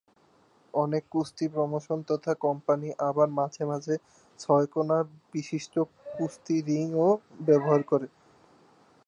[0.73, 3.95] অনেক কুস্তি প্রমোশন তথা কোম্পানী আবার মাঝে মাঝে
[4.39, 4.97] ছয়-কোণা
[5.33, 5.73] বিশিষ্ট
[6.15, 7.07] কুস্তি রিং ও
[7.45, 8.07] ব্যবহার করে।